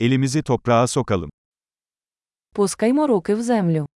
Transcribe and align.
Elimizi 0.00 0.42
toprağa 0.42 0.86
sokalım. 0.86 1.30
Пускаймо 2.54 3.08
руки 3.08 3.34
в 3.34 3.42
землю. 3.42 3.86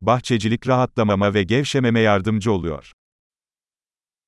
Bahçecilik 0.00 0.66
rahatlamama 0.68 1.34
ve 1.34 1.42
gevşememe 1.42 2.00
yardımcı 2.00 2.52
oluyor. 2.52 2.92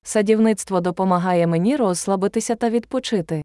Садівництво 0.03 0.81
допомагає 0.81 1.47
мені 1.47 1.77
розслабитися 1.77 2.57
та 2.57 2.71
відпочити. 2.71 3.43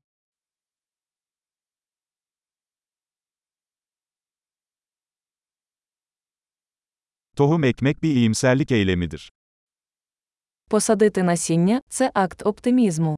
Tohum 7.36 7.64
ekmek 7.64 8.04
bir 8.04 8.16
iyimserlik 8.16 8.72
eylemidir. 8.72 9.32
Посадити 10.70 11.24
насіння 11.24 11.82
це 11.90 12.12
акт 12.14 12.46
оптимізму. 12.46 13.16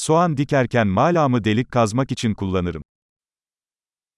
Soğan 0.00 0.36
dikerken 0.36 0.86
malamı 0.86 1.44
delik 1.44 1.70
kazmak 1.72 2.12
için 2.12 2.34
kullanırım. 2.34 2.82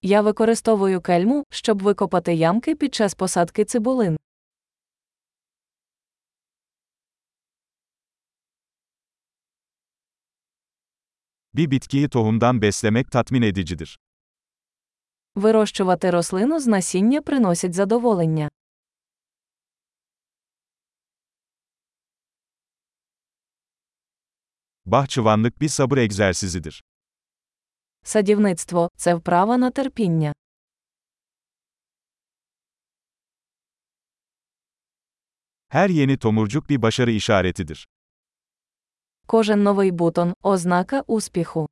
Я 0.03 0.23
використовую 0.23 1.01
кельму, 1.01 1.45
щоб 1.51 1.83
викопати 1.83 2.33
ямки 2.33 2.75
під 2.75 2.95
час 2.95 3.15
посадки 3.15 3.65
цибулин. 3.65 4.17
Bir 11.55 11.71
bitkiyi 11.71 12.09
tohumdan 12.09 12.63
beslemek 12.63 13.11
tatmin 13.11 13.43
edicidir. 13.43 13.97
Вирощувати 15.37 16.11
рослину 16.11 16.61
з 16.61 16.67
насіння 16.67 17.23
приносить 17.23 17.75
задоволення. 17.75 18.49
Bahçıvanlık 24.93 25.61
bir 25.61 25.69
sabır 25.69 25.99
egzersizidir. 25.99 26.83
Садівництво 28.03 28.89
це 28.97 29.15
вправа 29.15 29.57
на 29.57 29.71
терпіння. 29.71 30.33
Her 35.69 35.89
yeni 35.91 36.19
tomurcuk 36.19 36.69
bir 36.69 36.83
başarı 36.83 37.11
işaretidir. 37.11 37.89
Кожен 39.27 39.63
новий 39.63 39.91
бутон 39.91 40.35
ознака 40.43 41.03
успіху. 41.07 41.69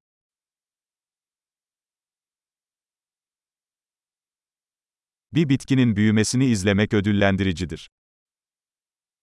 Bir 5.32 5.48
bitkinin 5.48 5.96
büyümesini 5.96 6.46
izlemek 6.46 6.94
ödüllendiricidir. 6.94 7.90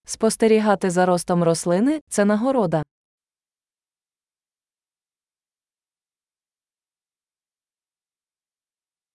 Спостерігати 0.04 0.90
за 0.90 1.06
ростом 1.06 1.44
рослини 1.44 2.00
це 2.08 2.24
нагорода. 2.24 2.82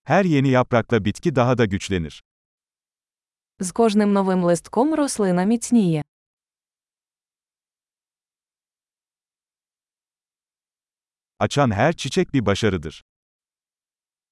Her 0.04 0.26
yeni 0.26 0.50
yaprakla 0.50 1.06
bitki 1.06 1.36
daha 1.36 1.58
da 1.58 1.66
güçlenir. 1.66 2.24
З 3.60 3.72
кожним 3.72 4.14
новим 4.14 4.44
листком 4.44 4.96
рослина 4.96 5.44
міцніє. 5.44 6.04
Açan 11.40 11.72
her 11.72 11.94
çiçek 11.96 12.34
bir 12.34 12.46
başarıdır. 12.46 13.04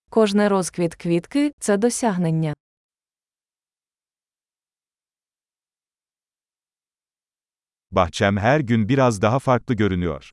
Кожне 0.10 0.50
розквіт 0.50 0.96
квітки 0.96 1.52
це 1.60 1.78
досягнення. 1.78 2.54
Bahçem 7.92 8.38
her 8.38 8.60
gün 8.60 8.90
biraz 8.90 9.22
daha 9.22 9.40
farklı 9.40 9.76
görünüyor. 9.76 10.32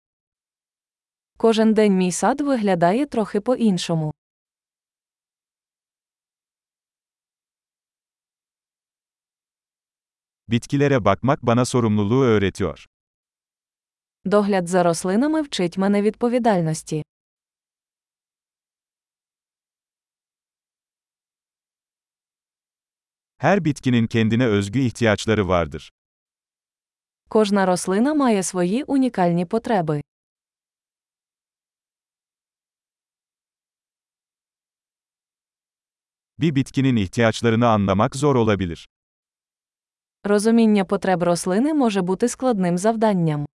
Кожен 1.36 1.74
день 1.74 1.96
мій 1.96 2.12
сад 2.12 2.40
виглядає 2.40 3.06
трохи 3.06 3.40
по-іншому. 3.40 4.12
Bitkilere 10.49 11.05
bakmak 11.05 11.43
bana 11.43 11.65
sorumluluğu 11.65 12.23
öğretiyor. 12.23 12.85
Догляд 14.25 14.67
за 14.67 14.83
рослинами 14.83 15.41
вчить 15.41 15.77
мене 15.77 16.01
відповідальності. 16.01 17.03
Her 23.37 23.65
bitkinin 23.65 24.07
kendine 24.07 24.47
özgü 24.47 24.79
ihtiyaçları 24.79 25.47
vardır. 25.47 25.91
Кожна 27.29 27.65
рослина 27.65 28.13
має 28.13 28.43
свої 28.43 28.83
унікальні 28.83 29.45
потреби. 29.45 30.01
Bir 36.39 36.55
bitkinin 36.55 36.95
ihtiyaçlarını 36.95 37.67
anlamak 37.67 38.15
zor 38.15 38.35
olabilir. 38.35 38.87
Розуміння 40.28 40.84
потреб 40.84 41.22
рослини 41.22 41.74
може 41.74 42.02
бути 42.02 42.28
складним 42.28 42.78
завданням. 42.78 43.46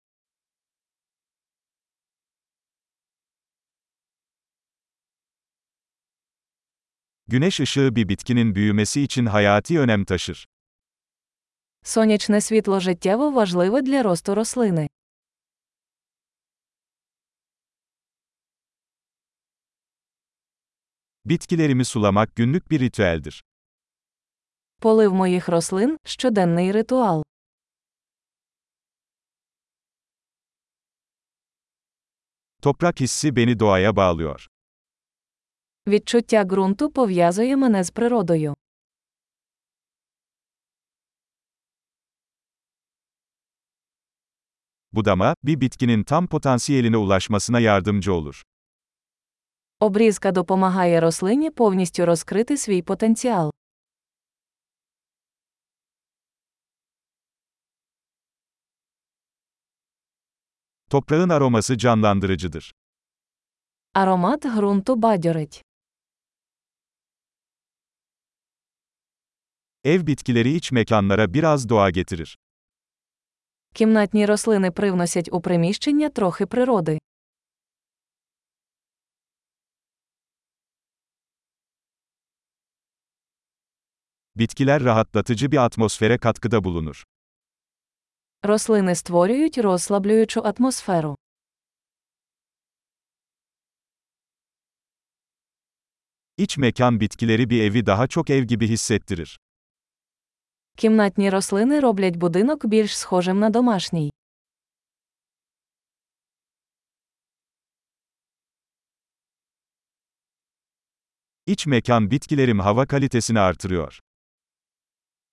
Güneş 7.28 7.60
ışığı 7.60 7.96
bir 7.96 8.10
bitkinin 8.10 8.56
büyümesi 8.56 9.02
için 9.02 9.26
hayati 9.26 9.80
önem 9.80 10.06
taşır. 10.06 10.48
Сонячне 11.84 12.42
світло 12.42 12.80
життєво 12.80 13.32
важливе 13.32 13.82
для 13.82 14.04
росту 14.04 14.36
рослини. 14.36 14.88
Bitkilerimi 21.26 21.86
sulamak 21.86 22.36
günlük 22.36 22.72
bir 22.72 22.80
ritüeldir. 22.80 23.44
Полив 24.84 25.14
моїх 25.14 25.50
рослин 25.50 25.98
щоденний 26.06 26.72
ритуал. 26.72 27.24
Toprak 32.62 33.00
hissi 33.02 33.36
beni 33.36 33.60
doğaya 33.60 33.96
bağlıyor. 33.96 34.48
Відчуття 35.88 36.44
ґрунту 36.44 36.90
пов'язує 36.90 37.58
мене 37.58 37.84
з 37.84 37.92
природою. 37.92 38.56
Budama, 44.92 45.36
bir 45.44 45.62
bitkinin 45.62 46.04
tam 46.04 46.28
potansiyeline 46.28 46.98
ulaşmasına 46.98 47.60
yardımcı 47.60 48.14
olur. 48.14 48.44
Обрізка 49.80 50.32
допомагає 50.32 51.00
рослині 51.02 51.50
повністю 51.50 52.06
розкрити 52.06 52.58
свій 52.58 52.82
потенціал. 52.82 53.54
Toprağın 60.93 61.29
aroması 61.29 61.79
canlandırıcıdır. 61.79 62.73
Аромат 63.95 64.45
ґрунту 64.45 65.03
бадьорить. 65.03 65.63
Ev 69.85 70.07
bitkileri 70.07 70.55
iç 70.55 70.73
mekanlara 70.73 71.35
biraz 71.35 71.69
doğa 71.69 71.91
getirir. 71.91 72.39
Кімнатні 73.75 74.27
рослини 74.27 74.71
привносять 74.71 75.29
у 75.33 75.41
приміщення 75.41 76.09
трохи 76.11 76.47
природи. 76.47 76.99
Bitkiler 84.37 84.85
rahatlatıcı 84.85 85.53
bir 85.53 85.65
atmosfere 85.65 86.19
katkıda 86.19 86.65
bulunur. 86.65 87.05
Рослини 88.43 88.95
створюють 88.95 89.59
розслаблюючу 89.59 90.41
атмосферу. 90.45 91.17
İç 96.37 96.59
mekan 96.59 97.01
bitkileri 97.01 97.51
bir 97.51 97.63
evi 97.63 97.87
daha 97.87 98.07
çok 98.07 98.31
ev 98.31 98.45
gibi 98.45 98.69
hissettirir. 98.69 99.39
Кімнатні 100.77 101.31
рослини 101.31 101.81
роблять 101.81 102.17
будинок 102.17 102.67
більш 102.67 102.99
схожим 102.99 103.39
на 103.41 103.51
домашній. 103.51 104.11
İç 111.47 111.67
mekan 111.67 112.11
bitkilerim 112.11 112.59
hava 112.59 112.87
kalitesini 112.87 113.41
artırıyor. 113.41 114.01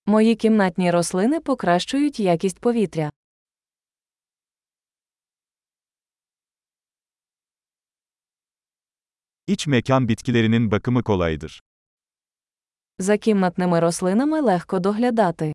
Мої 0.06 0.37
кімнатні 0.37 0.91
рослини 0.91 1.41
покращують 1.41 2.20
якість 2.20 2.58
повітря. 2.58 3.11
İç 9.47 9.67
mekan 9.67 10.08
bitkilerinin 10.08 10.70
bakımı 10.70 11.02
kolaydır. 11.02 11.61
За 12.99 13.19
кімнатними 13.19 13.81
рослинами 13.81 14.41
легко 14.41 14.79
доглядати. 14.85 15.52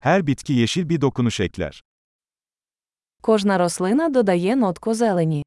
Her 0.00 0.26
bitki 0.26 0.52
yeşil 0.52 0.88
bir 0.88 1.00
dokunuş 1.00 1.40
ekler. 1.40 1.82
Кожна 3.22 3.58
рослина 3.58 4.08
додає 4.08 4.56
нотку 4.56 4.94
зелені. 4.94 5.42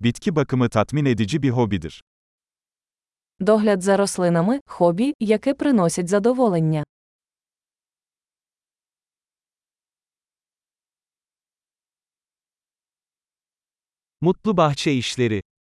Bitki 0.00 0.36
bakımı 0.36 0.68
tatmin 0.68 1.04
edici 1.04 1.42
bir 1.42 1.50
hobidir. 1.50 2.02
Догляд 3.40 3.82
за 3.82 3.96
рослинами 3.98 4.60
хобі, 4.66 5.14
яке 5.20 5.54
приносить 5.54 6.08
задоволення. 6.08 6.84
Mutlu 14.20 14.56
bahçe 14.56 14.92
işleri. 14.92 15.42